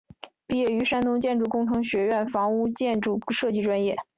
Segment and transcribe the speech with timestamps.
[0.47, 3.95] 毕业于山东建筑工程学院房屋建筑设计专业。